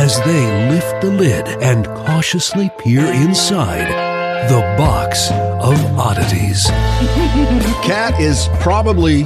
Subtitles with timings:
[0.00, 3.86] as they lift the lid and cautiously peer inside
[4.48, 6.64] the box of oddities.
[7.84, 9.24] Kat is probably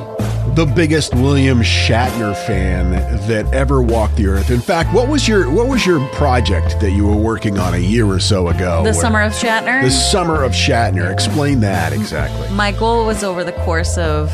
[0.56, 2.90] the biggest William Shatner fan
[3.28, 4.50] that ever walked the earth.
[4.50, 7.78] In fact, what was your what was your project that you were working on a
[7.78, 8.78] year or so ago?
[8.78, 9.80] The where- Summer of Shatner.
[9.80, 11.12] The Summer of Shatner.
[11.12, 12.50] Explain that exactly.
[12.50, 14.32] My goal was over the course of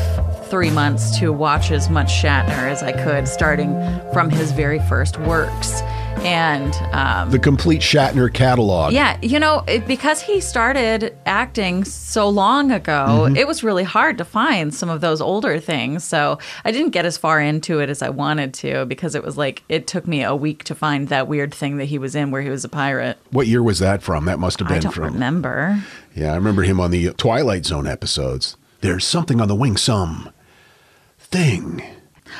[0.49, 3.75] three months to watch as much Shatner as I could, starting
[4.11, 5.83] from his very first works.
[6.23, 8.93] And um, The complete Shatner catalog.
[8.93, 13.35] yeah, you know, it, because he started acting so long ago, Mm-hmm.
[13.37, 16.03] it was really hard to find some of those older things.
[16.03, 19.35] So I didn't get as far into it as I wanted to because it was
[19.37, 22.29] like it took me a week to find that weird thing that he was in
[22.29, 23.17] where he was a pirate.
[23.31, 24.25] What year was that from?
[24.25, 25.05] That must have been I don't from.
[25.05, 25.83] remember.
[26.15, 28.57] Yeah, I remember him on the Twilight Zone episodes.
[28.81, 30.29] There's something on the wing, some
[31.17, 31.81] thing.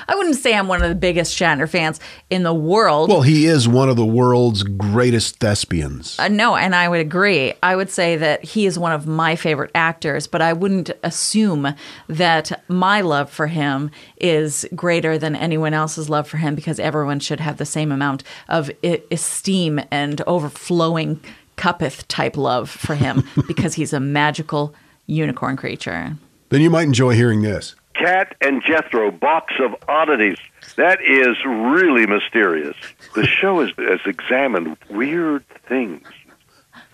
[0.07, 3.09] I wouldn't say I'm one of the biggest Shatner fans in the world.
[3.09, 6.17] Well, he is one of the world's greatest thespians.
[6.19, 7.53] Uh, no, and I would agree.
[7.63, 11.73] I would say that he is one of my favorite actors, but I wouldn't assume
[12.07, 17.19] that my love for him is greater than anyone else's love for him because everyone
[17.19, 21.19] should have the same amount of I- esteem and overflowing
[21.57, 24.73] cuppeth type love for him because he's a magical
[25.07, 26.16] unicorn creature.
[26.50, 27.75] then you might enjoy hearing this.
[27.94, 30.38] Kat and Jethro box of oddities.
[30.75, 32.75] That is really mysterious.
[33.16, 36.07] The show has, has examined weird things,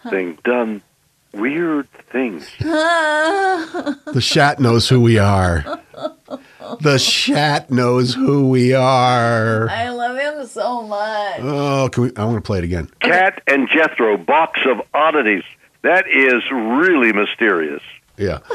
[0.09, 0.81] thing done
[1.33, 2.49] weird things.
[2.59, 5.81] The Shat knows who we are.
[6.81, 9.69] The Shat knows who we are.
[9.69, 11.39] I love him so much.
[11.41, 12.11] Oh, can we?
[12.15, 12.89] I want to play it again.
[12.99, 15.43] Kat and Jethro box of oddities.
[15.83, 17.83] That is really mysterious.
[18.17, 18.39] Yeah.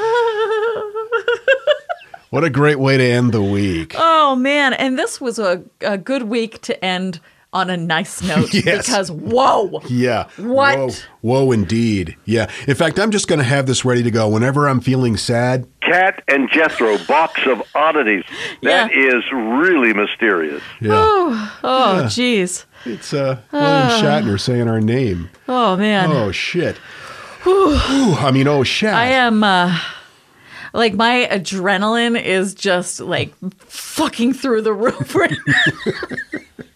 [2.33, 3.95] What a great way to end the week.
[3.95, 7.21] Oh man, and this was a, a good week to end
[7.53, 8.87] on a nice note Yes.
[8.87, 9.83] because whoa.
[9.87, 10.29] Yeah.
[10.39, 10.79] What?
[10.79, 12.17] Whoa, whoa, indeed.
[12.25, 12.51] Yeah.
[12.67, 15.67] In fact, I'm just going to have this ready to go whenever I'm feeling sad.
[15.83, 18.25] Kat and Jethro box of oddities.
[18.63, 20.63] That is really mysterious.
[20.81, 21.51] Yeah.
[21.63, 22.65] Oh jeez.
[22.87, 25.29] It's uh, William Shatner saying our name.
[25.49, 26.11] Oh man.
[26.11, 26.79] Oh shit.
[27.43, 28.95] Whew, I mean, oh shat.
[28.95, 29.79] I am uh
[30.73, 35.93] like my adrenaline is just like fucking through the roof right now.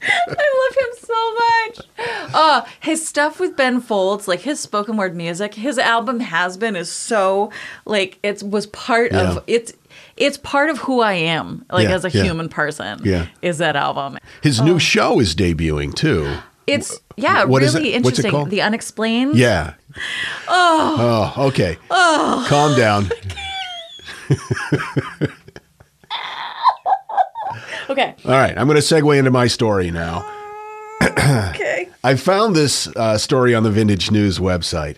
[0.09, 2.33] I love him so much.
[2.35, 6.77] Uh his stuff with Ben Folds, like his spoken word music, his album Has Been
[6.77, 7.51] is so
[7.85, 9.33] like it was part Yeah.
[9.37, 9.73] of it's
[10.17, 12.23] it's part of who I am, like Yeah, as a yeah.
[12.23, 13.01] human person.
[13.05, 13.27] Yeah.
[13.43, 14.19] Is that album.
[14.43, 16.37] His new show is debuting too.
[16.67, 17.97] It's yeah, What really it?
[17.97, 18.49] Interesting.
[18.49, 19.37] The unexplained.
[19.37, 19.75] Yeah.
[20.49, 21.33] Oh.
[21.37, 21.79] Oh, okay.
[21.91, 22.45] Oh.
[22.49, 23.11] Calm down.
[27.89, 28.15] Okay.
[28.25, 28.57] All right.
[28.59, 30.31] I'm going to segue into my story now.
[31.27, 31.89] Okay.
[32.05, 34.97] I found this uh, story on the Vintage News website.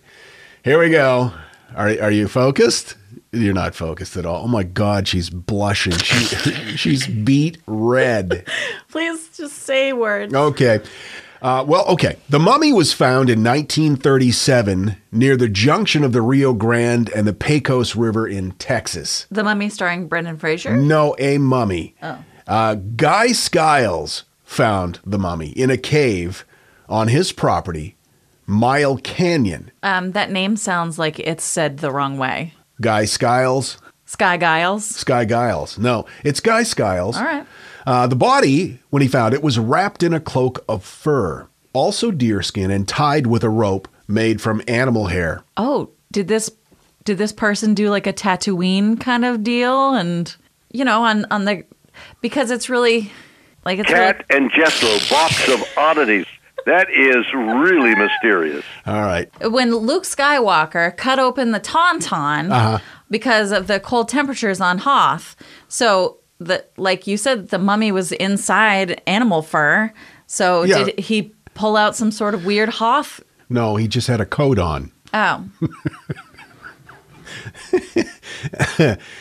[0.62, 1.32] Here we go.
[1.74, 2.96] Are, are you focused?
[3.32, 4.44] You're not focused at all.
[4.44, 5.96] Oh my God, she's blushing.
[5.96, 6.16] She,
[6.76, 8.46] she's beat red.
[8.90, 10.34] Please just say words.
[10.34, 10.80] Okay.
[11.40, 12.16] Uh, well, okay.
[12.28, 17.32] The mummy was found in 1937 near the junction of the Rio Grande and the
[17.32, 19.26] Pecos River in Texas.
[19.30, 20.76] The Mummy starring Brendan Fraser.
[20.76, 21.94] No, a mummy.
[22.46, 26.44] Uh, Guy Skiles found the mummy in a cave
[26.88, 27.96] on his property
[28.46, 29.70] Mile Canyon.
[29.82, 32.54] Um, that name sounds like it's said the wrong way.
[32.80, 33.78] Guy Skiles.
[34.06, 34.86] Sky Giles.
[34.86, 35.78] Sky Giles.
[35.78, 37.18] No, it's Guy Skiles.
[37.18, 37.46] All right.
[37.88, 42.10] Uh, the body, when he found it, was wrapped in a cloak of fur, also
[42.10, 45.42] deerskin, and tied with a rope made from animal hair.
[45.56, 46.50] Oh, did this
[47.04, 49.94] did this person do like a Tatooine kind of deal?
[49.94, 50.34] And
[50.70, 51.64] you know, on on the
[52.20, 53.10] because it's really
[53.64, 56.26] like it's Kat and Jethro, box of oddities.
[56.66, 58.64] That is really mysterious.
[58.84, 59.30] All right.
[59.50, 62.78] when Luke Skywalker cut open the tauntaun Uh-huh.
[63.10, 65.34] because of the cold temperatures on Hoth.
[65.68, 69.92] So the like you said, the mummy was inside animal fur.
[70.26, 70.84] So Yeah.
[70.84, 73.20] did he pull out some sort of weird Hoth?
[73.48, 74.92] No, he just had a coat on.
[75.14, 75.44] Oh,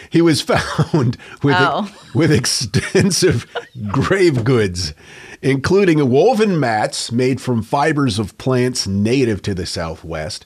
[0.09, 1.89] He was found with Oh.
[2.13, 3.45] with extensive
[3.91, 4.93] grave goods,
[5.41, 10.45] including woven mats made from fibers of plants native to the Southwest,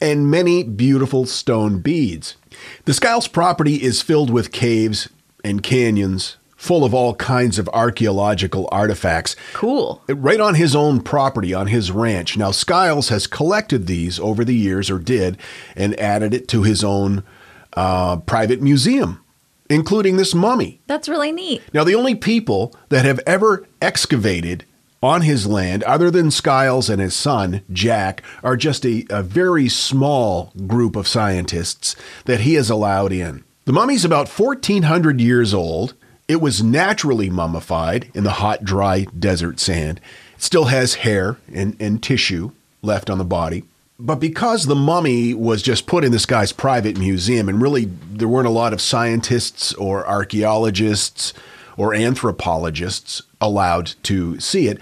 [0.00, 2.36] and many beautiful stone beads.
[2.84, 5.08] The Skiles property is filled with caves
[5.46, 9.36] and canyons, full of all kinds of archaeological artifacts.
[9.52, 10.02] cool.
[10.08, 12.36] Right on his own property, on his ranch.
[12.36, 15.38] Now, Skiles has collected these over the years, or did,
[15.76, 17.22] and added it to his own
[17.74, 19.22] uh, private museum,
[19.70, 20.80] including this mummy.
[20.86, 21.62] That's really neat.
[21.72, 24.64] Now, the only people that have ever excavated
[25.02, 29.68] on his land, other than Skiles and his son, Jack, are just a, a very
[29.68, 31.94] small group of scientists
[32.24, 33.44] that he has allowed in.
[33.66, 35.94] The mummy's about 1,400 years old.
[36.28, 40.00] It was naturally mummified in the hot, dry desert sand.
[40.36, 43.64] It still has hair and, and tissue left on the body.
[43.98, 48.28] But because the mummy was just put in this guy's private museum, and really there
[48.28, 51.34] weren't a lot of scientists or archaeologists
[51.76, 54.78] or anthropologists allowed to see it,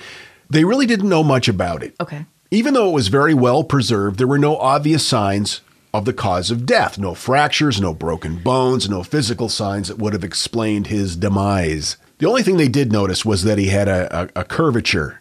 [0.51, 1.95] they really didn't know much about it.
[2.03, 2.27] Okay.
[2.51, 5.63] Even though it was very well preserved, there were no obvious signs
[5.95, 10.13] of the cause of death no fractures, no broken bones, no physical signs that would
[10.13, 11.97] have explained his demise.
[12.19, 15.21] The only thing they did notice was that he had a, a, a curvature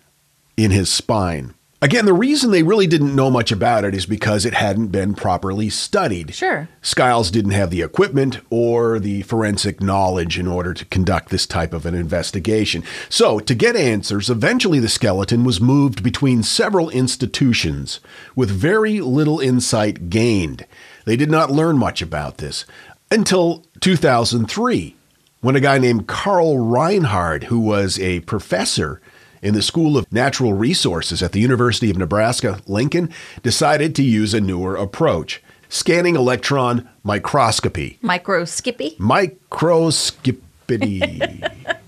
[0.57, 1.53] in his spine.
[1.83, 5.13] Again, the reason they really didn't know much about it is because it hadn't been
[5.15, 6.33] properly studied.
[6.33, 6.69] Sure.
[6.81, 11.73] Skiles didn't have the equipment or the forensic knowledge in order to conduct this type
[11.73, 12.85] of an investigation.
[13.09, 17.99] So, to get answers, eventually the skeleton was moved between several institutions
[18.33, 20.65] with very little insight gained.
[21.03, 22.65] They did not learn much about this
[23.11, 24.95] until 2003,
[25.41, 29.01] when a guy named Karl Reinhard, who was a professor
[29.43, 33.09] in the School of Natural Resources at the University of Nebraska Lincoln,
[33.43, 37.97] decided to use a newer approach scanning electron microscopy.
[38.01, 38.95] Micro Skippy.
[38.99, 40.39] Microscopity.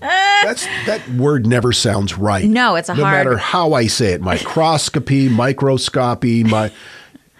[0.00, 2.44] That's that word never sounds right.
[2.44, 4.20] No, it's a no hard- matter how I say it.
[4.20, 6.70] Microscopy, microscopy, my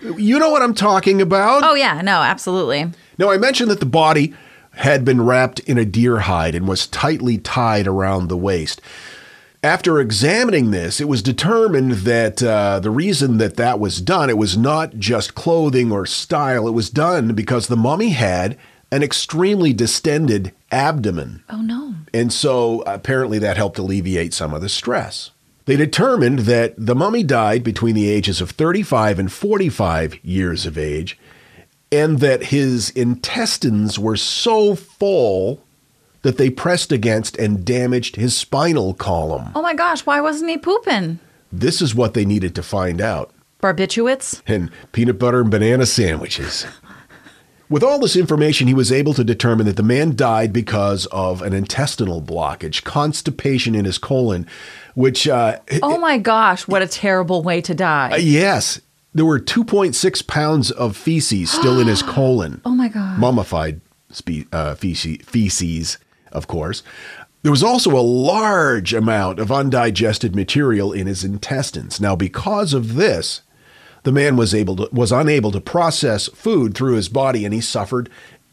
[0.01, 1.63] You know what I'm talking about?
[1.65, 2.91] Oh yeah, no, absolutely.
[3.19, 4.35] Now, I mentioned that the body
[4.73, 8.81] had been wrapped in a deer hide and was tightly tied around the waist.
[9.67, 14.39] After examining this, it was determined that uh, the reason that that was done, it
[14.39, 16.69] was not just clothing or style.
[16.69, 18.57] It was done because the mummy had
[18.93, 21.43] an extremely distended abdomen.
[21.51, 21.97] Oh no.
[22.15, 25.33] And so apparently that helped alleviate some of the stress.
[25.65, 30.79] They determined that the mummy died between the ages of 35 and 45 years of
[30.79, 31.19] age,
[31.91, 35.66] and that his intestines were so full
[36.27, 39.49] that they pressed against and damaged his spinal column.
[39.55, 41.19] Oh my gosh, why wasn't he pooping?
[41.53, 43.33] This is what they needed to find out.
[43.63, 44.43] Barbiturates?
[44.47, 46.67] And peanut butter and banana sandwiches.
[47.69, 51.43] With all this information, he was able to determine that the man died because of
[51.43, 54.47] an intestinal blockage, constipation in his colon,
[54.95, 58.13] which, uh, Oh my gosh, what a terrible way to die.
[58.13, 58.81] uh, yes,
[59.15, 62.61] there were 2.6 pounds of feces still in his colon.
[62.65, 63.19] oh my god.
[63.19, 63.81] Mummified
[64.13, 65.99] spe- uh, feces, feces,
[66.37, 66.83] of course.
[67.43, 72.01] There was also a large amount of undigested material in his intestines.
[72.01, 73.43] Now, because of this,
[74.03, 77.61] the man was able to was unable to process food through his body, and he
[77.61, 78.09] suffered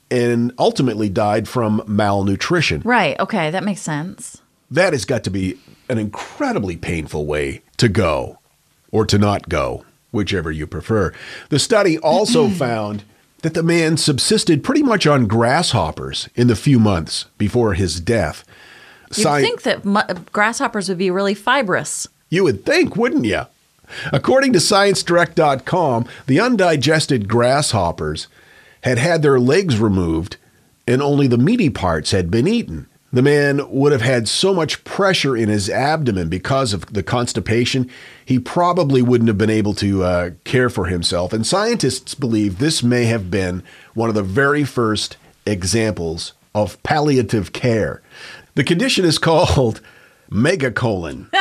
[0.10, 2.82] and ultimately died from malnutrition.
[2.86, 4.42] Right, okay, that makes sense.
[4.70, 5.60] That has got to be
[5.90, 8.40] an incredibly painful way to go
[8.92, 11.14] or to not go, whichever you prefer.
[11.50, 13.04] The study also found
[13.44, 18.44] that the man subsisted pretty much on grasshoppers in the few months before his death.
[19.16, 22.08] You'd Sci- think that mu- uh, grasshoppers would be really fibrous.
[22.30, 23.44] You would think, wouldn't you?
[24.12, 28.28] According to ScienceDirect.com, the undigested grasshoppers
[28.82, 30.38] had had their legs removed
[30.88, 32.88] and only the meaty parts had been eaten.
[33.14, 37.90] The man would have had so much pressure in his abdomen because of the constipation,
[38.26, 41.32] he probably wouldn't have been able to uh, care for himself.
[41.32, 43.62] And scientists believe this may have been
[43.94, 48.02] one of the very first examples of palliative care.
[48.56, 49.80] The condition is called
[50.32, 51.28] megacolon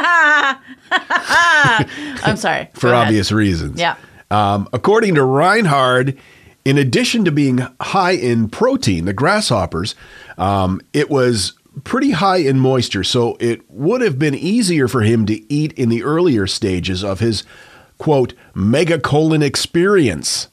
[0.90, 2.68] I'm sorry.
[2.74, 3.06] for ahead.
[3.06, 3.80] obvious reasons.
[3.80, 3.96] Yeah.
[4.30, 6.18] Um, according to Reinhard,
[6.64, 9.94] in addition to being high in protein, the grasshoppers,
[10.36, 15.26] um, it was pretty high in moisture, so it would have been easier for him
[15.26, 17.44] to eat in the earlier stages of his
[17.98, 20.48] quote megacolon experience.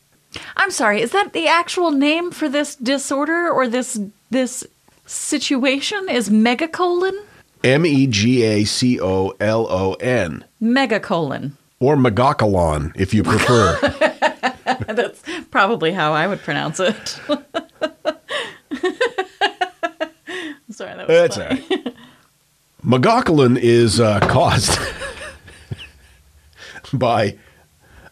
[0.55, 1.01] I'm sorry.
[1.01, 3.99] Is that the actual name for this disorder or this
[4.29, 4.65] this
[5.05, 6.07] situation?
[6.09, 7.13] Is megacolon?
[7.63, 10.45] M E G A C O L O N.
[10.61, 11.53] Megacolon.
[11.79, 13.77] Or megacolon, if you prefer.
[14.87, 17.19] That's probably how I would pronounce it.
[20.79, 21.61] sorry, that was That's funny.
[21.69, 21.95] all right.
[22.85, 24.77] Megacolon is uh, caused
[26.93, 27.37] by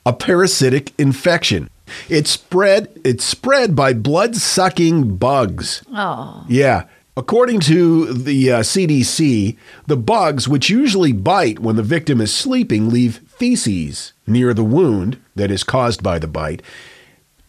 [0.05, 1.69] a parasitic infection.
[2.09, 2.89] It's spread.
[3.03, 5.83] It's spread by blood-sucking bugs.
[5.93, 6.83] Oh, Yeah.
[7.15, 9.57] According to the uh, CDC,
[9.87, 15.17] the bugs, which usually bite when the victim is sleeping, leave feces near the wound
[15.35, 16.61] that is caused by the bite,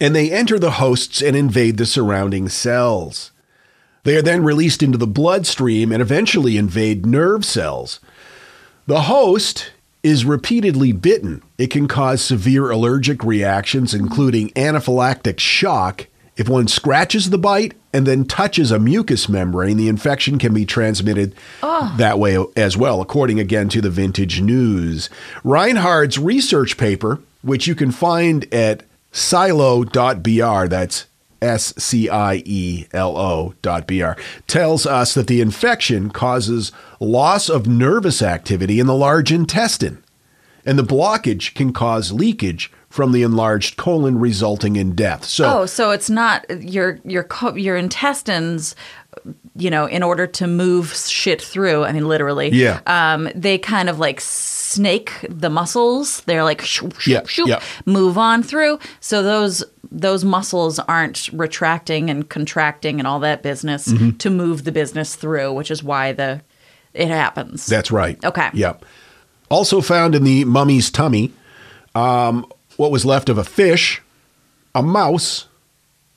[0.01, 3.29] and they enter the hosts and invade the surrounding cells.
[4.03, 7.99] They are then released into the bloodstream and eventually invade nerve cells.
[8.87, 11.43] The host is repeatedly bitten.
[11.57, 16.07] It can cause severe allergic reactions, including anaphylactic shock.
[16.37, 20.65] If one scratches the bite and then touches a mucous membrane, the infection can be
[20.65, 21.35] transmitted
[21.97, 25.09] that way as well, according again to the Vintage News.
[25.43, 31.05] Reinhard's research paper, which you can find at scielo.br, that's
[31.41, 34.11] S C I E L O dot BR,
[34.47, 40.03] tells us that the infection causes loss of nervous activity in the large intestine,
[40.65, 45.23] and the blockage can cause leakage from the enlarged colon, resulting in death.
[45.23, 48.75] So, oh, so it's not your your your intestines.
[49.55, 52.49] You know, in order to move shit through, I mean, literally.
[52.49, 52.79] Yeah.
[52.87, 54.21] Um, they kind of like
[54.69, 56.21] snake the muscles.
[56.21, 57.61] They're like shoop, shoop, Yeah, shoop, yeah.
[57.85, 58.79] move on through.
[58.99, 64.17] So those those muscles aren't retracting and contracting and all that business Mm-hmm.
[64.17, 66.41] to move the business through, which is why the
[66.93, 67.65] it happens.
[67.65, 68.23] That's right.
[68.23, 68.49] Okay.
[68.53, 68.85] Yep.
[69.49, 71.31] Also found in the mummy's tummy,
[71.95, 72.45] um,
[72.77, 74.01] what was left of a fish,
[74.75, 75.47] a mouse,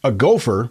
[0.05, 0.71] a gopher,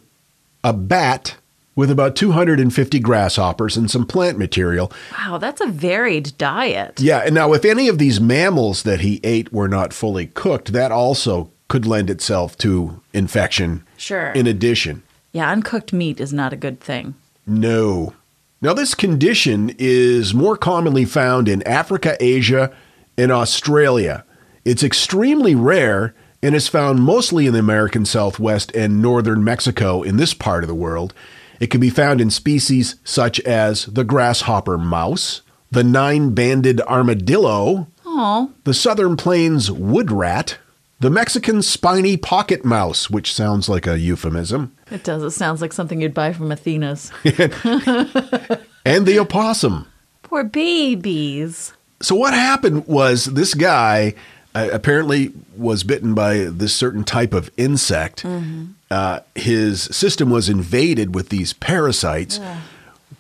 [0.64, 1.36] a bat
[1.75, 4.92] with about 250 grasshoppers and some plant material.
[5.18, 7.00] Wow, that's a varied diet.
[7.00, 10.74] Yeah, and now if any of these mammals that he ate were not fully cooked,
[10.74, 13.86] that also could lend itself to infection.
[13.98, 14.32] Sure.
[14.32, 15.04] In addition.
[15.32, 17.16] Yeah, uncooked meat is not a good thing.
[17.48, 18.13] No.
[18.62, 22.75] Now, this condition is more commonly found in Africa, Asia,
[23.18, 24.25] and Australia.
[24.66, 26.13] It's extremely rare
[26.44, 30.68] and is found mostly in the American Southwest and northern Mexico in this part of
[30.68, 31.13] the world.
[31.62, 37.88] It can be found in species such as the grasshopper mouse, the nine banded armadillo,
[38.03, 40.58] Oh, the southern plains wood rat,
[41.00, 45.24] the Mexican spiny pocket mouse, which sounds like a euphemism, it does.
[45.24, 47.12] It sounds like something you'd buy from Athena's.
[47.24, 49.88] and the opossum.
[50.24, 51.74] Poor babies.
[52.01, 54.15] So what happened was this guy
[54.56, 58.25] uh, apparently was bitten by this certain type of insect.
[58.91, 62.39] Uh, his system was invaded with these parasites.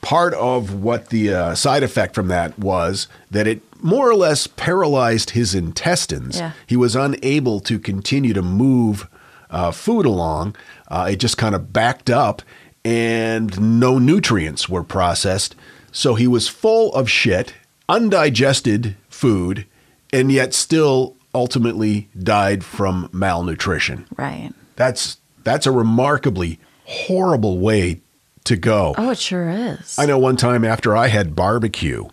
[0.01, 4.47] Part of what the uh, side effect from that was that it more or less
[4.47, 6.37] paralyzed his intestines.
[6.37, 6.51] Yeah.
[6.67, 9.07] He was unable to continue to move
[9.49, 10.55] uh, food along.
[10.87, 12.41] Uh, it just kind of backed up,
[12.83, 15.55] and no nutrients were processed.
[15.91, 17.53] So he was full of shit,
[17.89, 19.65] undigested food,
[20.11, 24.05] and yet still ultimately died from malnutrition.
[24.17, 24.51] Right.
[24.75, 28.01] That's that's a remarkably horrible way
[28.45, 28.95] to go.
[28.97, 29.97] Oh, it sure is.
[29.99, 32.05] I know one time after I had barbecue,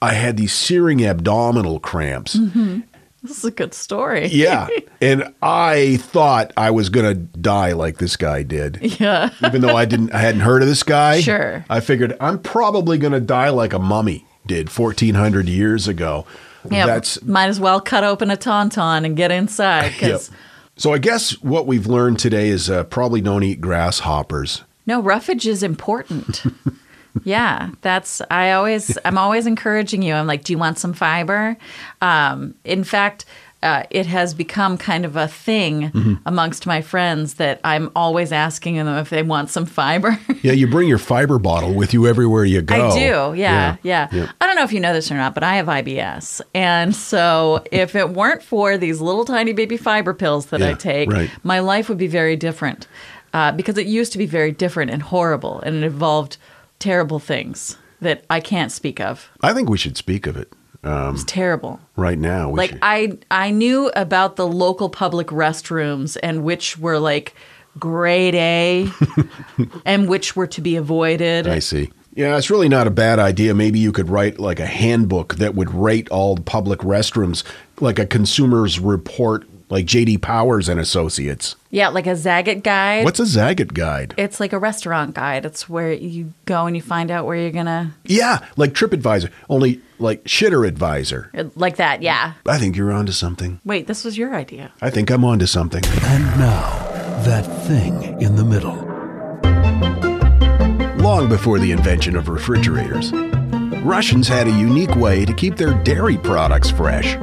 [0.00, 2.36] I had these searing abdominal cramps.
[2.36, 2.80] Mm-hmm.
[3.22, 4.26] This is a good story.
[4.32, 4.68] Yeah.
[5.00, 8.78] and I thought I was going to die like this guy did.
[9.00, 9.30] Yeah.
[9.44, 11.20] Even though I didn't I hadn't heard of this guy.
[11.20, 11.64] Sure.
[11.70, 16.26] I figured I'm probably going to die like a mummy did 1400 years ago.
[16.70, 16.84] Yeah.
[16.86, 20.20] That's might as well cut open a tauntaun and get inside Yep.
[20.76, 24.62] So I guess what we've learned today is uh, probably don't eat grasshoppers.
[24.86, 26.42] no roughage is important.
[27.24, 30.14] yeah, that's I always I'm always encouraging you.
[30.14, 31.56] I'm like, do you want some fiber?
[32.00, 33.24] Um, in fact.
[33.64, 36.14] Uh, it has become kind of a thing Mm-hmm.
[36.26, 40.18] amongst my friends that I'm always asking them if they want some fiber.
[40.42, 42.90] Yeah, you bring your fiber bottle with you everywhere you go.
[42.90, 44.30] I do, yeah, yeah, yeah.
[44.40, 47.64] I don't know if you know this or not, but I have IBS, and so
[47.72, 51.30] if it weren't for these little tiny baby fiber pills that I take, right.
[51.42, 52.86] my life would be very different.
[53.32, 56.36] Uh, because it used to be very different and horrible, and it involved
[56.78, 59.30] terrible things that I can't speak of.
[59.40, 60.52] I think we should speak of it
[60.84, 61.80] um, It's terrible.
[61.96, 62.50] right now.
[62.50, 67.34] Like should- I I knew about the local public restrooms and which were like
[67.78, 68.88] grade A
[69.84, 71.46] and which were to be avoided.
[71.48, 71.90] I see.
[72.14, 73.54] Yeah, it's really not a bad idea.
[73.54, 77.42] Maybe you could write like a handbook that would rate all the public restrooms,
[77.80, 81.56] like a consumer's report, like JD Powers and Associates.
[81.70, 83.04] Yeah, like a Zagat guide.
[83.04, 84.14] What's a Zagat guide?
[84.16, 85.44] it's like a restaurant guide.
[85.44, 89.80] It's where you go and you find out where you're gonna Yeah, like TripAdvisor, only
[89.98, 91.30] like shitter advisor.
[91.36, 92.02] Uh, like that.
[92.02, 92.34] Yeah.
[92.46, 93.60] I think you're onto something.
[93.64, 94.72] Wait, this was your idea.
[94.82, 95.82] I think I'm onto something.
[95.84, 96.78] And now,
[97.24, 98.90] that thing in the middle.
[101.02, 103.12] Long before the invention of refrigerators,
[103.82, 107.16] Russians had a unique way to keep their dairy products fresh.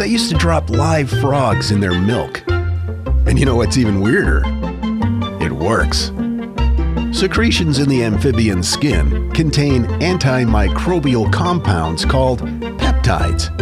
[0.00, 2.42] They used to drop live frogs in their milk.
[2.48, 4.40] And you know what's even weirder?
[5.42, 6.10] It works.
[7.12, 13.54] Secretions in the amphibian skin contain antimicrobial compounds called peptides.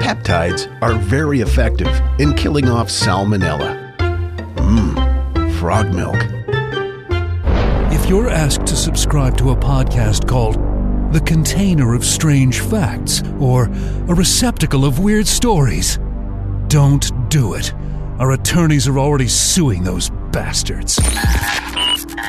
[0.00, 3.94] Peptides are very effective in killing off salmonella.
[4.56, 6.16] Mmm, frog milk.
[7.92, 10.56] If you're asked to subscribe to a podcast called
[11.12, 15.98] The Container of Strange Facts or A Receptacle of Weird Stories,
[16.68, 17.74] don't do it.
[18.18, 20.96] Our attorneys are already suing those bastards.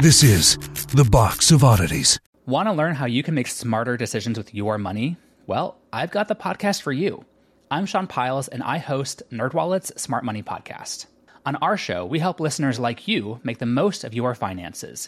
[0.01, 0.57] This is
[0.93, 2.19] The Box of Oddities.
[2.45, 5.15] Want to learn how you can make smarter decisions with your money?
[5.47, 7.23] Well, I've got the podcast for you.
[7.71, 11.05] I'm Sean Pyles, and I host NerdWallet's Smart Money Podcast.
[11.45, 15.07] On our show, we help listeners like you make the most of your finances.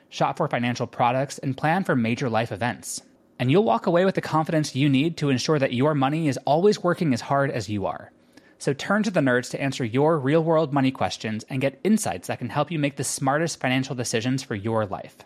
[0.11, 3.01] shop for financial products, and plan for major life events.
[3.39, 6.37] And you'll walk away with the confidence you need to ensure that your money is
[6.45, 8.11] always working as hard as you are.
[8.59, 12.27] So turn to the nerds to answer your real world money questions and get insights
[12.27, 15.17] that can help you make the smartest financial decisions for your life.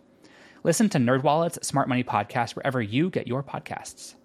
[0.64, 4.16] Listen to NerdWallet's Smart Money Podcast wherever you get your podcasts.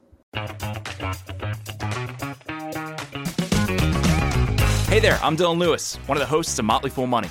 [4.89, 7.31] Hey there, I'm Dylan Lewis, one of the hosts of Motley Fool Money.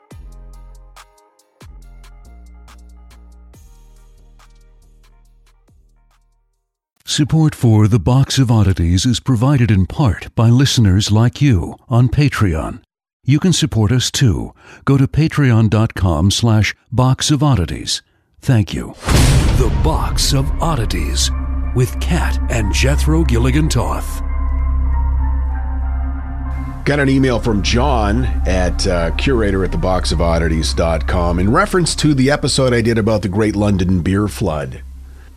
[7.11, 12.07] Support for The Box of Oddities is provided in part by listeners like you on
[12.07, 12.81] Patreon.
[13.25, 14.55] You can support us too.
[14.85, 18.01] Go to patreon.com slash box of oddities.
[18.39, 18.93] Thank you.
[19.57, 21.29] The Box of Oddities
[21.75, 24.21] with Kat and Jethro Gilligan Toth.
[26.85, 32.73] Got an email from John at uh, curator at theboxofoddities.com in reference to the episode
[32.73, 34.81] I did about the Great London Beer Flood.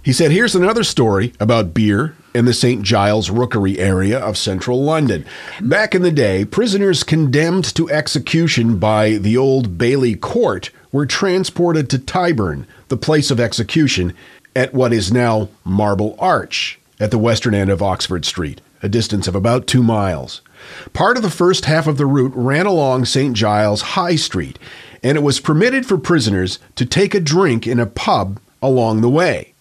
[0.04, 2.82] He said, Here's another story about beer in the St.
[2.82, 5.24] Giles Rookery area of central London.
[5.62, 11.88] Back in the day, prisoners condemned to execution by the Old Bailey Court were transported
[11.88, 14.12] to Tyburn, the place of execution,
[14.54, 19.26] at what is now Marble Arch, at the western end of Oxford Street, a distance
[19.26, 20.42] of about two miles.
[20.92, 23.34] Part of the first half of the route ran along St.
[23.34, 24.58] Giles High Street,
[25.02, 29.08] and it was permitted for prisoners to take a drink in a pub along the
[29.08, 29.53] way.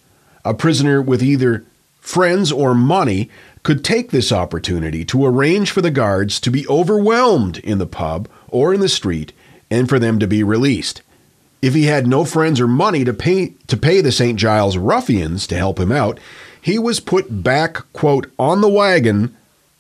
[0.46, 1.66] A prisoner with either
[2.00, 3.30] friends or money
[3.64, 8.28] could take this opportunity to arrange for the guards to be overwhelmed in the pub
[8.50, 9.32] or in the street
[9.72, 11.02] and for them to be released.
[11.62, 14.38] If he had no friends or money to pay to pay the St.
[14.38, 16.20] Giles ruffians to help him out,
[16.62, 19.36] he was put back, quote, on the wagon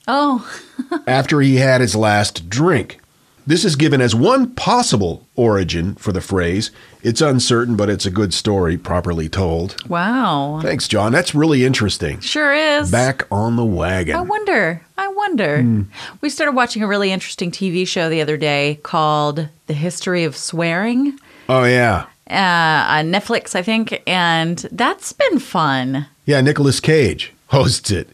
[0.07, 0.49] Oh,
[1.07, 2.99] after he had his last drink.
[3.45, 6.71] This is given as one possible origin for the phrase.
[7.01, 9.75] It's uncertain, but it's a good story, properly told.
[9.89, 10.59] wow.
[10.61, 11.11] Thanks, John.
[11.11, 12.21] That's really interesting.
[12.21, 12.89] Sure is.
[12.89, 14.15] Back on the wagon.
[14.15, 14.81] I wonder.
[14.97, 15.61] I wonder.
[15.61, 15.81] Hmm.
[16.21, 20.37] We started watching a really interesting TV show the other day called The History of
[20.37, 21.17] Swearing
[21.49, 22.05] Oh, yeah.
[22.29, 26.07] uh, on Netflix, I think, and that's been fun.
[26.25, 28.07] Yeah, Nicolas Cage hosts it.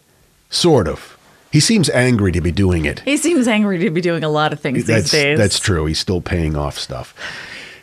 [0.49, 1.18] Sort of.
[1.51, 2.99] He seems angry to be doing it.
[3.01, 5.37] He seems angry to be doing a lot of things That's, these days.
[5.37, 5.85] that's true.
[5.85, 7.13] He's still paying off stuff.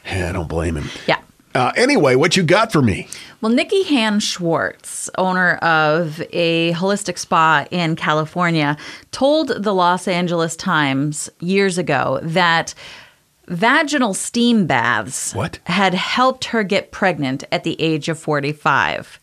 [0.09, 0.89] I don't blame him.
[1.09, 1.19] yeah.
[1.55, 3.09] Uh, anyway, what you got for me?
[3.41, 8.77] Well, Nikki Han Schwartz, owner of a holistic spa in California,
[9.11, 12.75] told the Los Angeles Times years ago that
[13.49, 15.59] vaginal steam baths What?
[15.65, 19.19] had helped her get pregnant at the age of 45.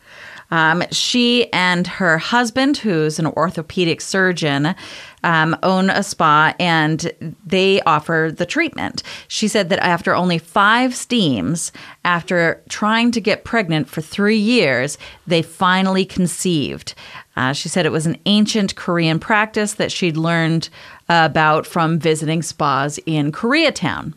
[0.54, 4.76] Um, she and her husband, who's an orthopedic surgeon,
[5.24, 7.12] um, own a spa and
[7.44, 9.02] they offer the treatment.
[9.28, 11.72] She said that after only five steams,
[12.06, 16.94] after trying to get pregnant for three years, they finally conceived.
[17.36, 20.70] Uh, she said it was an ancient Korean practice that she'd learned
[21.10, 24.14] about from visiting spas in Koreatown.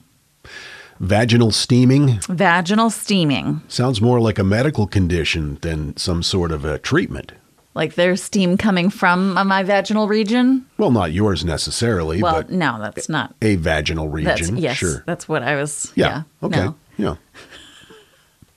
[1.01, 3.61] Vaginal steaming Vaginal steaming.
[3.69, 7.33] sounds more like a medical condition than some sort of a treatment.
[7.75, 10.65] Like there's steam coming from uh, my vaginal region.
[10.79, 13.35] Well, not yours necessarily, Well, but no, that's not.
[13.43, 14.57] a vaginal That's region.
[14.57, 15.03] yes, Sure.
[15.07, 15.93] that's what I was.
[15.95, 16.23] Yeah.
[16.41, 16.47] Yeah.
[16.47, 16.65] Okay.
[16.65, 16.75] no.
[16.97, 17.17] Yeah.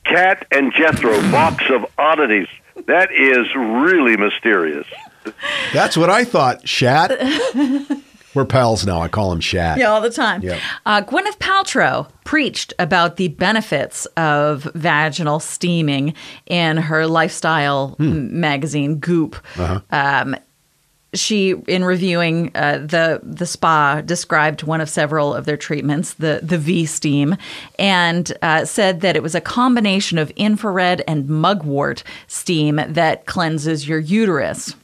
[0.05, 2.47] Kat and Jethro, box of oddities.
[2.87, 4.87] That is really mysterious.
[5.73, 6.65] That's what I thought.
[6.67, 7.11] Shat.
[8.35, 9.01] We're pals now.
[9.01, 9.79] I call him Shat.
[9.79, 10.41] Yeah, all the time.
[10.43, 10.59] Yeah.
[10.85, 16.13] Uh, Gwyneth Paltrow preached about the benefits of vaginal steaming
[16.45, 18.11] in her lifestyle Hmm.
[18.11, 19.35] m- magazine Goop.
[19.57, 19.79] Uh-huh.
[19.91, 20.35] Um,
[21.11, 26.39] she, in reviewing uh, the the spa, described one of several of their treatments, the
[26.43, 27.35] the V steam,
[27.79, 33.87] and uh, said that it was a combination of infrared and mugwort steam that cleanses
[33.87, 34.75] your uterus.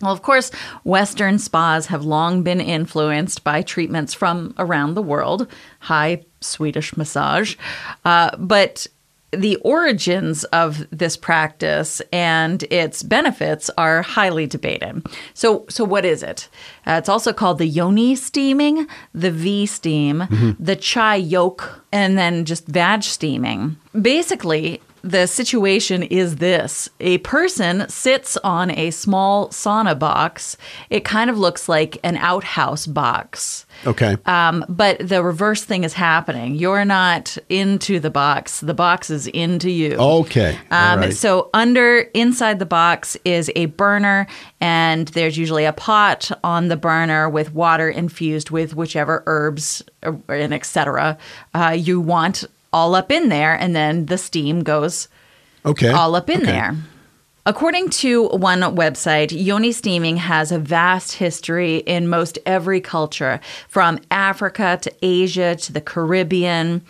[0.00, 0.50] Well, of course,
[0.84, 5.48] Western spas have long been influenced by treatments from around the world,
[5.80, 7.56] high Swedish massage.
[8.04, 8.86] Uh, but
[9.30, 15.06] the origins of this practice and its benefits are highly debated.
[15.34, 16.48] So, so what is it?
[16.86, 22.44] Uh, it's also called the yoni steaming, the V steam, the chai yok, and then
[22.46, 23.76] just vag steaming.
[24.00, 30.56] Basically, the situation is this a person sits on a small sauna box.
[30.90, 33.66] It kind of looks like an outhouse box.
[33.86, 34.16] Okay.
[34.26, 36.54] Um, but the reverse thing is happening.
[36.56, 39.96] You're not into the box, the box is into you.
[39.96, 40.58] okay.
[40.70, 41.14] Um, right.
[41.14, 44.26] So under inside the box is a burner,
[44.60, 50.12] and there's usually a pot on the burner with water infused with whichever herbs uh,
[50.28, 51.16] and etc.
[51.54, 55.08] Uh, you want all up in there, and then the steam goes
[55.64, 55.90] okay.
[55.90, 56.50] all up in Okay.
[56.52, 56.76] there.
[57.46, 64.00] According to one website, yoni steaming has a vast history in most every culture, from
[64.10, 66.82] Africa to Asia to the Caribbean.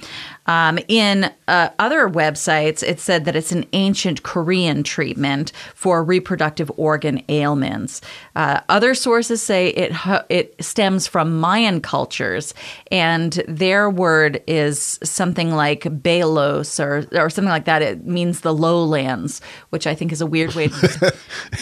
[0.48, 6.72] Um, in uh, other websites, it said that it's an ancient Korean treatment for reproductive
[6.76, 8.00] organ ailments.
[8.34, 9.92] Uh, other sources say it
[10.28, 12.54] it stems from Mayan cultures,
[12.90, 17.82] and their word is something like Belos or or something like that.
[17.82, 20.76] It means the lowlands, which I think is a weird way to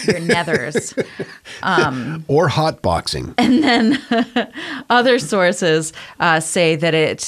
[0.05, 0.97] your nethers.
[2.29, 3.35] or hot boxing.
[3.47, 4.03] And then
[4.91, 7.21] other sources uh, say that it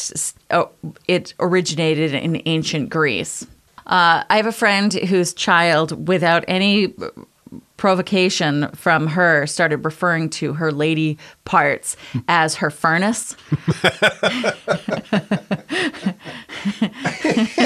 [0.50, 0.70] oh,
[1.06, 3.46] it originated in ancient Greece.
[3.86, 6.94] Uh, I have a friend whose child, without any
[7.78, 11.96] provocation from her, started referring to her lady parts
[12.28, 13.34] as her furnace.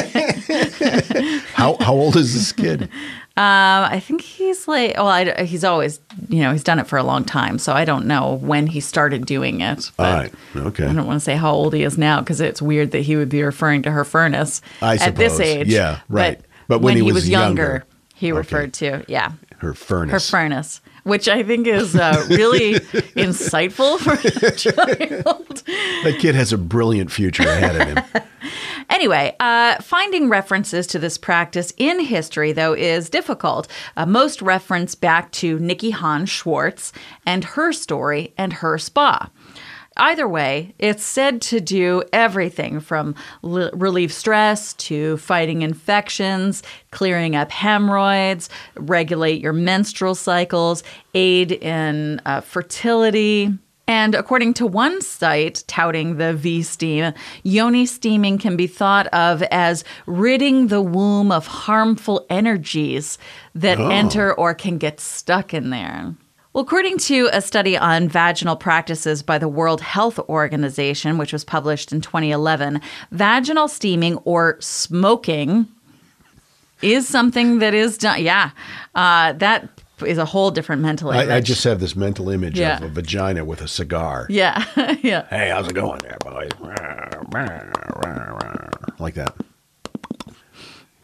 [1.62, 2.88] How how old is this kid?
[3.34, 6.98] Um, I think he's like well, I, he's always you know he's done it for
[6.98, 9.90] a long time, so I don't know when he started doing it.
[9.98, 10.30] All right.
[10.54, 10.84] Okay.
[10.84, 13.16] I don't want to say how old he is now because it's weird that he
[13.16, 15.68] would be referring to her furnace I at this age.
[15.68, 16.40] Yeah, right.
[16.40, 17.84] But, But when he was younger, younger.
[18.14, 20.12] he referred to yeah Her furnace.
[20.12, 22.74] her furnace, which I think is uh, really
[23.16, 25.62] insightful for a child.
[26.04, 28.22] that kid has a brilliant future ahead of him.
[28.90, 33.68] Anyway, uh, finding references to this practice in history, though, is difficult.
[33.96, 36.92] Uh, most reference back to Nikki Hahn Schwartz
[37.26, 39.30] and her story and her spa.
[39.96, 43.14] Either way, it's said to do everything from
[43.44, 50.82] l- relieve stress to fighting infections, clearing up hemorrhoids, regulate your menstrual cycles,
[51.14, 53.50] aid in uh, fertility.
[53.88, 59.42] And according to one site touting the V steam, yoni steaming can be thought of
[59.44, 63.18] as ridding the womb of harmful energies
[63.54, 63.88] that Oh.
[63.90, 66.14] enter or can get stuck in there.
[66.52, 71.44] Well, according to a study on vaginal practices by the World Health Organization, which was
[71.44, 75.66] published in 2011, vaginal steaming or smoking
[76.82, 78.22] is something that is done.
[78.22, 78.50] Yeah,
[78.94, 79.66] uh, that
[80.04, 81.28] is a whole different mental image.
[81.28, 82.76] I, I just have this mental image Yeah.
[82.76, 84.26] of a vagina with a cigar.
[84.28, 84.64] yeah,
[85.02, 85.26] yeah.
[85.28, 86.50] Hey, how's it going there, boys?
[88.98, 89.34] Like that.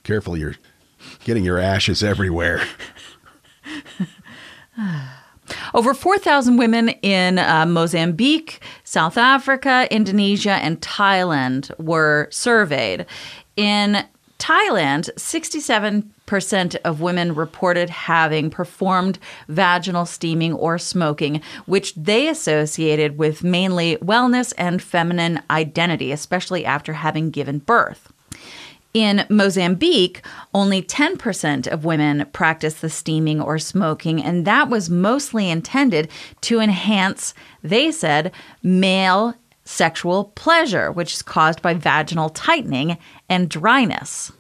[0.05, 0.55] Careful, you're
[1.25, 2.63] getting your ashes everywhere.
[5.75, 13.07] Over 4,000 women in uh, Mozambique, South Africa, Indonesia, and Thailand were surveyed.
[13.57, 14.05] In
[14.39, 16.05] Thailand, 67%
[16.85, 24.53] of women reported having performed vaginal steaming or smoking, which they associated with mainly wellness
[24.59, 28.13] and feminine identity, especially after having given birth.
[28.95, 30.23] In Mozambique,
[30.55, 36.09] only 10% of women practice the steaming or smoking, and that was mostly intended
[36.43, 42.97] to enhance, they said, male sexual pleasure, which is caused by vaginal tightening
[43.29, 44.33] and dryness.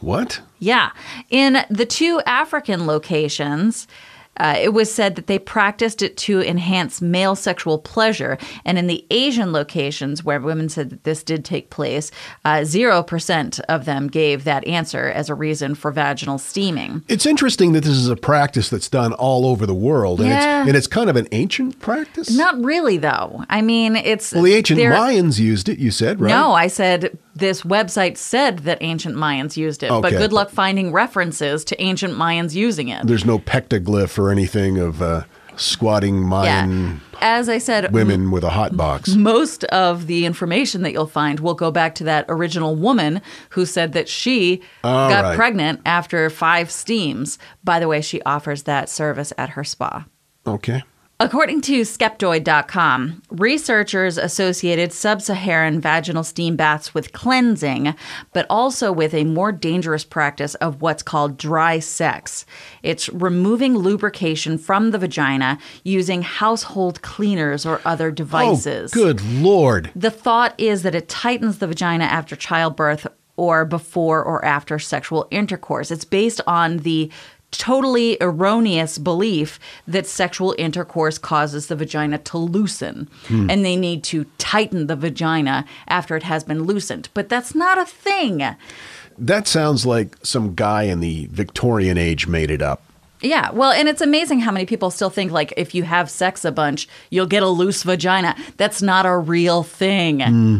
[0.00, 0.40] What?
[0.58, 0.90] Yeah.
[1.30, 3.88] In the two African locations,
[4.38, 8.38] uh, it was said that they practiced it to enhance male sexual pleasure.
[8.64, 12.10] And in the Asian locations where women said that this did take place,
[12.44, 17.02] uh, 0% of them gave that answer as a reason for vaginal steaming.
[17.08, 20.60] It's interesting that this is a practice that's done all over the world, and Yeah.
[20.60, 22.30] it's and it's kind of an ancient practice.
[22.30, 23.44] Not really, though.
[23.50, 24.32] I mean, it's.
[24.32, 25.78] Well, the ancient Mayans used it.
[25.78, 26.28] You said right?
[26.28, 30.92] No, I said this website said that ancient Mayans used it, but good luck finding
[30.92, 33.06] references to ancient Mayans using it.
[33.06, 35.24] There's no pectoglyph or anything of uh,
[35.56, 39.14] squatting Mayan As I said, women with a hot box.
[39.16, 43.66] most of the information that you'll find will go back to that original woman who
[43.66, 45.36] said that she All got right.
[45.36, 47.38] pregnant after five steams.
[47.64, 50.04] By the way, she offers that service at her spa.
[50.46, 50.82] Okay.
[51.20, 57.96] According to Skeptoid.com, researchers associated sub Saharan vaginal steam baths with cleansing,
[58.32, 62.46] but also with a more dangerous practice of what's called dry sex.
[62.84, 68.92] It's removing lubrication from the vagina using household cleaners or other devices.
[68.94, 69.90] Oh, good lord.
[69.96, 75.26] The thought is that it tightens the vagina after childbirth or before or after sexual
[75.32, 75.90] intercourse.
[75.90, 77.10] It's based on the
[77.50, 83.48] totally erroneous belief that sexual intercourse causes the vagina to loosen Hmm.
[83.50, 87.08] and they need to tighten the vagina after it has been loosened.
[87.14, 88.42] But that's not a thing.
[89.16, 92.82] That sounds like some guy in the Victorian age made it up.
[93.20, 96.44] Yeah, well, and it's amazing how many people still think like if you have sex
[96.44, 98.36] a bunch, you'll get a loose vagina.
[98.58, 100.20] That's not a real thing.
[100.20, 100.58] Hmm.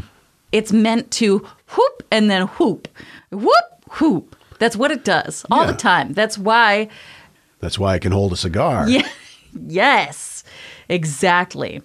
[0.51, 1.46] It's meant to
[1.77, 2.88] whoop and then whoop,
[3.31, 4.35] whoop, whoop.
[4.58, 6.12] That's what it does all the time.
[6.12, 6.88] That's why,
[7.60, 8.88] That's why I can hold a cigar.
[8.88, 9.08] yeah,
[9.66, 10.44] yes,
[10.88, 11.82] exactly.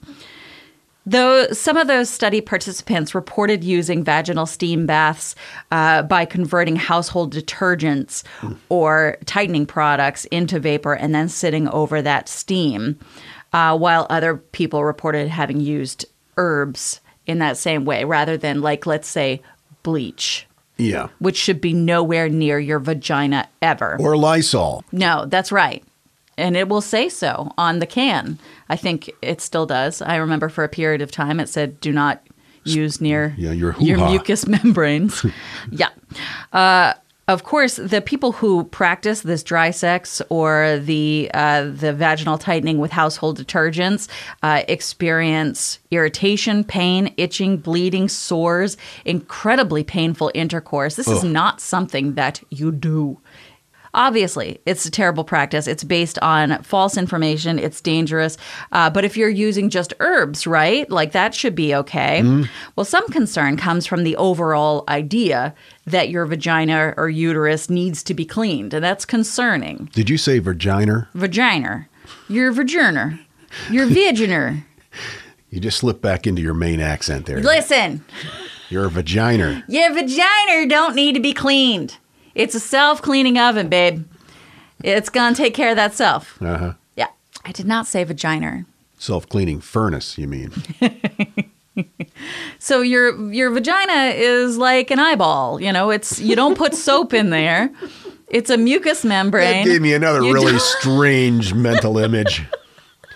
[1.06, 5.36] Though some of those study participants reported using vaginal steam baths
[5.70, 8.24] uh, by converting household detergents
[8.70, 12.98] or tightening products into vapor and then sitting over that steam,
[13.52, 16.06] uh, while other people reported having used
[16.38, 19.42] herbs in that same way rather than, like, let's say,
[19.84, 21.08] bleach, Yeah.
[21.20, 23.98] which should be nowhere near your vagina ever.
[24.00, 24.84] Or Lysol.
[24.92, 25.84] No, that's right.
[26.38, 28.40] And it will say so on the can.
[28.70, 30.02] I think it still does.
[30.02, 32.22] I remember for a period of time it said, do not
[32.66, 35.24] use near Yeah, your your mucous membranes.
[35.72, 35.90] yeah.
[36.52, 36.94] Uh,
[37.28, 42.80] of course, the people who practice this dry sex or the uh, the vaginal tightening
[42.80, 44.10] with household detergents
[44.42, 50.96] uh, experience irritation, pain, itching, bleeding, sores, incredibly painful intercourse.
[50.96, 53.20] This is not something that you do.
[53.96, 55.68] Obviously, it's a terrible practice.
[55.68, 57.60] It's based on false information.
[57.60, 58.38] It's dangerous.
[58.72, 62.22] Uh, but if you're using just herbs, right, like that should be okay.
[62.22, 62.52] Mm-hmm.
[62.76, 65.54] Well, some concern comes from the overall idea
[65.86, 69.90] that your vagina or uterus needs to be cleaned, and that's concerning.
[69.94, 71.10] Did you say vagina?
[71.14, 71.88] Vagina,
[72.30, 73.20] your vagina,
[73.70, 74.64] your vagina.
[75.50, 77.40] You just slipped back into your main accent there.
[77.40, 78.04] Listen.
[78.72, 79.64] You're a vagina.
[79.68, 81.98] Your vagina don't need to be cleaned.
[82.34, 84.04] It's a self-cleaning oven, babe.
[84.84, 86.42] It's gonna take care of that self.
[86.42, 86.74] Uh huh.
[86.96, 87.10] Yeah.
[87.46, 88.66] I did not say vagina.
[88.98, 90.52] Self cleaning furnace, you mean?
[92.64, 95.60] So your your vagina is like an eyeball.
[95.60, 97.70] You know, it's you don't put soap in there.
[98.30, 99.66] It's a mucous membrane.
[99.66, 102.42] That gave me another You really don't- strange mental image.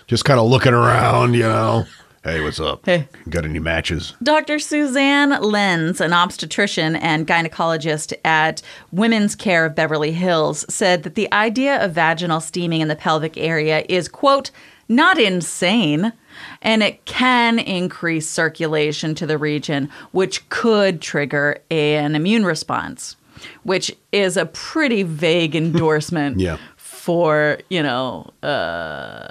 [0.06, 1.86] Just kind of looking around, you know.
[2.24, 2.84] Hey, what's up?
[2.84, 3.08] Hey.
[3.30, 4.12] Got any matches?
[4.22, 4.58] Dr.
[4.58, 8.60] Suzanne Lenz, an obstetrician and gynecologist at
[8.92, 13.38] Women's Care of Beverly Hills, said that the idea of vaginal steaming in the pelvic
[13.38, 14.50] area is, quote,
[14.90, 16.12] not insane,
[16.62, 23.16] and it can increase circulation to the region, which could trigger an immune response,
[23.62, 26.58] which is a pretty vague endorsement Yeah.
[26.76, 29.28] for, you know, uh,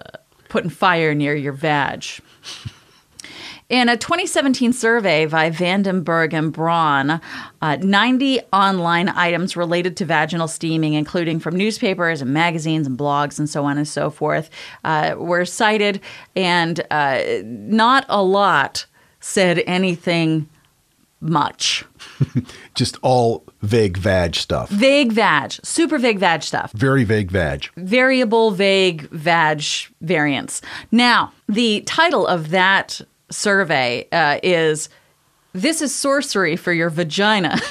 [0.50, 2.06] putting fire near your vag.
[3.70, 7.20] In a 2017 survey by Vandenberg and Braun,
[7.62, 13.38] uh, 90 online items related to vaginal steaming, including from newspapers and magazines and blogs
[13.38, 14.50] and so on and so forth,
[14.86, 16.00] uh, were cited,
[16.34, 18.86] and uh, not a lot
[19.20, 20.48] said anything
[21.20, 21.84] much.
[22.74, 24.70] Just all vague vag stuff.
[24.70, 26.72] Vague vag, super vague vag stuff.
[26.72, 27.68] Very vague vag.
[27.76, 29.62] variable vague vag
[30.00, 30.62] variants.
[30.90, 34.90] Now, the title of that survey uh, is
[35.54, 37.58] This is Sorcery for Your Vagina.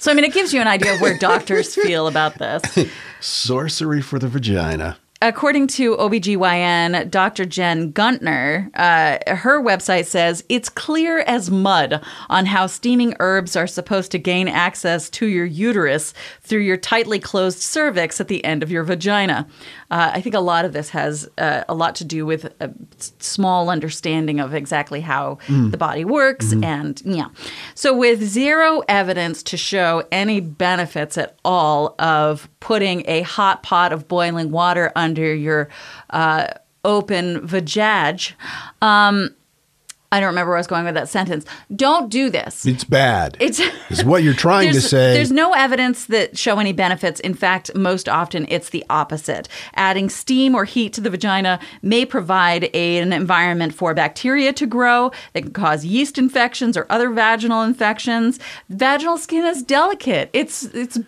[0.00, 2.62] so, I mean, it gives you an idea of where doctors feel about this.
[3.20, 4.98] Sorcery for the vagina.
[5.20, 7.44] According to OBGYN Dr.
[7.44, 13.66] Jen Gunter, uh, her website says it's clear as mud on how steaming herbs are
[13.66, 18.62] supposed to gain access to your uterus through your tightly closed cervix at the end
[18.62, 19.48] of your vagina.
[19.90, 22.70] Uh, I think a lot of this has uh, a lot to do with a
[23.18, 25.70] small understanding of exactly how Mm.
[25.70, 26.52] the body works.
[26.52, 27.28] And yeah.
[27.74, 33.92] So, with zero evidence to show any benefits at all of putting a hot pot
[33.92, 35.68] of boiling water under your
[36.10, 36.48] uh,
[36.84, 38.32] open vajaj,
[38.82, 39.34] um,
[40.10, 41.44] I don't remember where I was going with that sentence.
[41.76, 42.64] Don't do this.
[42.64, 43.36] It's bad.
[43.40, 45.12] It's is what you're trying to say.
[45.12, 47.20] There's no evidence that show any benefits.
[47.20, 49.48] In fact, most often it's the opposite.
[49.74, 54.66] Adding steam or heat to the vagina may provide a- an environment for bacteria to
[54.66, 58.38] grow that can cause yeast infections or other vaginal infections.
[58.70, 60.30] Vaginal skin is delicate.
[60.32, 60.98] It's it's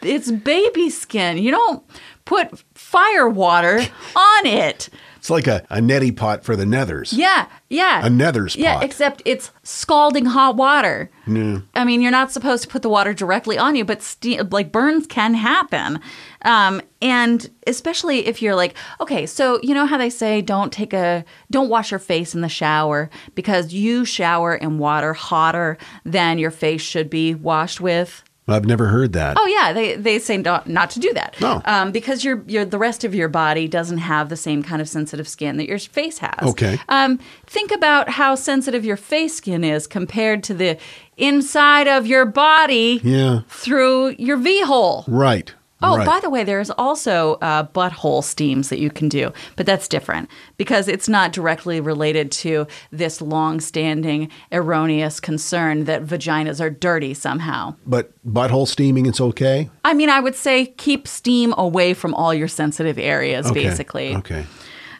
[0.00, 1.38] it's baby skin.
[1.38, 1.82] You don't
[2.24, 3.78] put fire water
[4.16, 4.88] on it.
[5.16, 7.14] It's like a, a neti pot for the nethers.
[7.16, 8.04] Yeah, yeah.
[8.04, 8.84] A nether's Yeah, pot.
[8.84, 11.10] except it's scalding hot water.
[11.26, 11.60] Yeah.
[11.74, 14.70] I mean, you're not supposed to put the water directly on you, but ste- like
[14.70, 15.98] burns can happen.
[16.42, 20.92] Um, and especially if you're like, okay, so you know how they say don't take
[20.92, 26.36] a, don't wash your face in the shower because you shower in water hotter than
[26.36, 28.22] your face should be washed with.
[28.46, 29.36] I've never heard that.
[29.40, 31.34] Oh yeah, they they say not, not to do that.
[31.40, 31.62] No.
[31.64, 34.88] um, because your your the rest of your body doesn't have the same kind of
[34.88, 36.50] sensitive skin that your face has.
[36.50, 36.78] Okay.
[36.90, 40.76] Um, think about how sensitive your face skin is compared to the
[41.16, 43.40] inside of your body Yeah.
[43.48, 45.04] through your V hole.
[45.08, 45.54] Right.
[45.82, 46.06] Oh, right.
[46.06, 50.30] by the way, there's also uh, butthole steams that you can do, but that's different
[50.56, 57.74] because it's not directly related to this long-standing erroneous concern that vaginas are dirty somehow.
[57.86, 59.68] But butthole steaming, it's okay?
[59.84, 63.64] I mean, I would say keep steam away from all your sensitive areas, Okay.
[63.64, 64.14] basically.
[64.16, 64.46] Okay.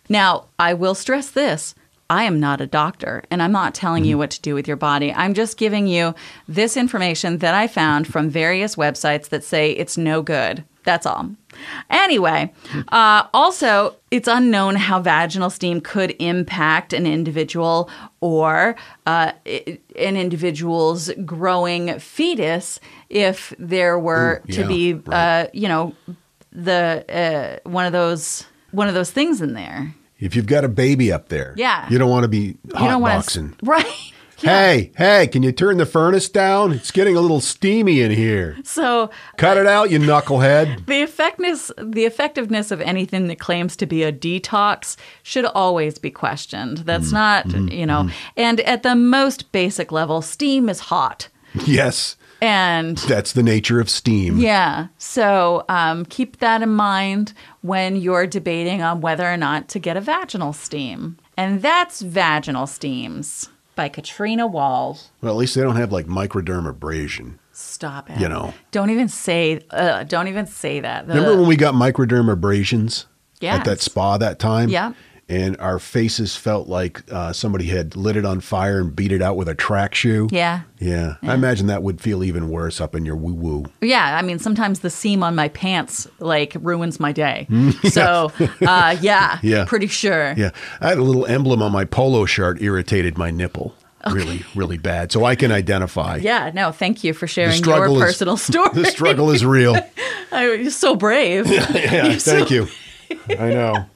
[0.09, 1.75] Now, I will stress this.
[2.11, 4.11] I am not a doctor, and I'm not telling Mm-hmm.
[4.11, 5.13] you what to do with your body.
[5.13, 6.15] I'm just giving you
[6.47, 10.65] this information that I found from various websites that say it's no good.
[10.85, 11.31] That's all.
[11.89, 12.53] Anyway,
[12.89, 17.89] uh, also, it's unknown how vaginal steam could impact an individual
[18.21, 25.45] or uh, i- an individual's growing fetus if there were Ooh, to yeah, be, right.
[25.47, 25.95] uh, you know,
[26.53, 29.95] the uh, one of those one of those things in there.
[30.25, 31.87] If you've got a baby up there, Yeah.
[31.91, 33.59] you don't want to be you don't want hotboxing.
[33.59, 33.87] to, right?
[34.39, 36.73] Hey, hey, can you turn the furnace down?
[36.73, 38.57] It's getting a little steamy in here.
[38.65, 40.87] So Cut uh, it out, you knucklehead.
[40.87, 46.11] the effectiveness the effectiveness of anything that claims to be a detox should always be
[46.11, 46.79] questioned.
[46.79, 48.13] That's mm, not, mm, you know, mm.
[48.37, 51.29] and at the most basic level, steam is hot.
[51.67, 52.17] Yes.
[52.45, 54.39] And That's the nature of steam.
[54.39, 57.33] yeah, so um, keep that in mind
[57.63, 61.17] when you're debating on whether or not to get a vaginal steam.
[61.37, 64.99] And that's Vaginal Steams by Katrina Wall.
[65.23, 67.39] Well, at least they don't have like microdermabrasion.
[67.53, 68.21] Stop it.
[68.21, 68.53] You know.
[68.73, 69.61] Don't even say.
[69.71, 71.07] Uh, don't even say that.
[71.09, 73.07] Remember when we got microdermabrasions
[73.41, 73.59] Yes.
[73.59, 74.69] at that spa that time?
[74.69, 74.93] Yeah.
[75.27, 79.23] And our faces felt like uh, somebody had lit it on fire and beat it
[79.23, 80.29] out with a track shoe.
[80.31, 80.61] Yeah.
[80.79, 81.15] Yeah.
[81.23, 83.65] I imagine that would feel even worse up in your woo woo.
[83.81, 87.49] Yeah, I mean, sometimes the seam on my pants like ruins my day.
[87.91, 88.31] So,
[88.67, 89.65] uh, yeah, Yeah.
[89.65, 90.35] pretty sure.
[90.37, 90.51] Yeah.
[90.83, 93.75] I had a little emblem on my polo shirt irritated my nipple
[94.13, 95.11] really, really bad.
[95.11, 96.17] So I can identify.
[96.17, 98.69] Yeah, no, thank you for sharing your is- personal story.
[98.75, 99.75] the struggle is real.
[100.31, 101.47] I, you're so brave.
[101.47, 102.67] yeah, so- thank you.
[103.31, 103.87] I know.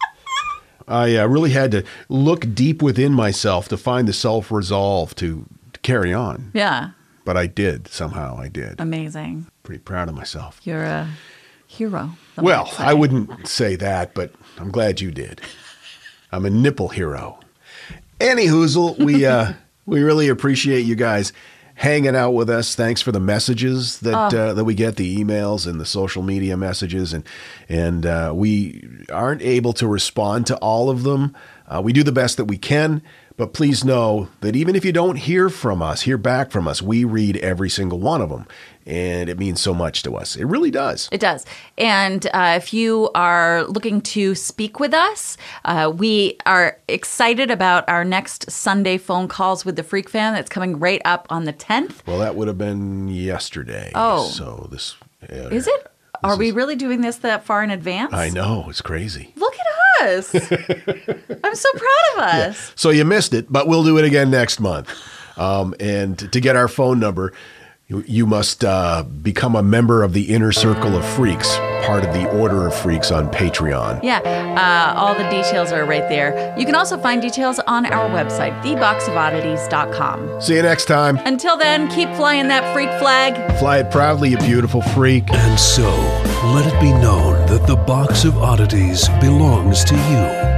[0.89, 5.47] I uh, really had to look deep within myself to find the self resolve to,
[5.72, 6.51] to carry on.
[6.55, 6.91] Yeah,
[7.24, 7.89] But I did.
[7.89, 8.80] Somehow I did.
[8.80, 9.47] amazing.
[9.62, 10.61] Pretty proud of myself.
[10.64, 11.09] You're a
[11.66, 12.12] hero.
[12.36, 12.72] Well.
[12.78, 15.41] I wouldn't say that, but I'm glad you did.
[16.32, 17.39] I'm a nipple hero.
[18.20, 19.53] Any hoozle, we uh,
[19.86, 21.32] we really appreciate you guys
[21.79, 22.74] hanging out with us.
[22.74, 24.39] Thanks for the messages that Oh.
[24.39, 27.24] uh, that we get, the emails and the social media messages, and
[27.68, 31.35] and uh, we aren't able to respond to all of them.
[31.68, 33.01] Uh, we do the best that we can,
[33.39, 36.82] but please know that even if you don't hear from us, hear back from us,
[36.82, 38.47] we read every single one of them,
[38.84, 40.34] and it means so much to us.
[40.34, 41.09] It really does.
[41.12, 41.47] It does.
[41.78, 47.89] And uh, if you are looking to speak with us, uh, we are excited about
[47.89, 51.53] our next Sunday phone calls with the Freak Fan that's coming right up on the
[51.53, 52.05] 10th.
[52.07, 53.93] Well, that would have been yesterday.
[53.95, 54.28] Oh.
[54.28, 55.93] so this uh, Is it?
[56.24, 58.12] Are we really doing this that far in advance?
[58.12, 59.32] I know it's crazy.
[59.36, 59.55] Look
[60.03, 60.34] us.
[60.34, 62.72] I'm so proud of us.
[62.74, 64.90] So you missed it, but we'll do it again next month.
[65.36, 67.32] Um, and to get our phone number,
[67.89, 72.12] you, you must uh, become a member of the inner circle of freaks, part of
[72.12, 74.03] the Order of Freaks on Patreon.
[74.03, 76.55] Yeah, uh, all the details are right there.
[76.59, 80.43] You can also find details on our website, theboxofoddities.com.
[80.43, 81.16] See you next time.
[81.24, 83.59] Until then, keep flying that freak flag.
[83.59, 85.32] Fly it proudly, you beautiful freak.
[85.32, 85.89] And so,
[86.53, 90.57] let it be known that the box of oddities belongs to you,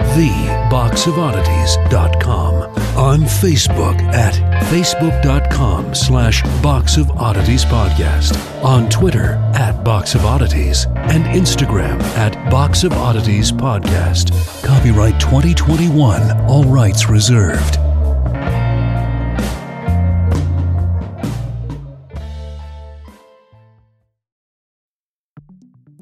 [0.00, 2.54] TheBoxOfOddities.com.
[2.96, 4.34] On Facebook at
[4.64, 8.36] Facebook.com slash Box of Oddities Podcast.
[8.64, 10.86] On Twitter at Box of Oddities.
[10.96, 14.32] And Instagram at Box of Oddities Podcast.
[14.64, 16.46] Copyright 2021.
[16.46, 17.89] All rights reserved.